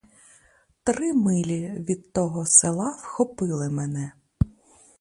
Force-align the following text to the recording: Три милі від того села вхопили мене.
Три 0.83 1.13
милі 1.13 1.69
від 1.69 2.13
того 2.13 2.45
села 2.45 2.91
вхопили 3.03 3.69
мене. 3.69 4.11